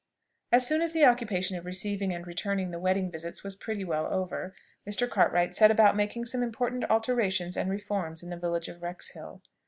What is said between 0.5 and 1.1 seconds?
As soon as the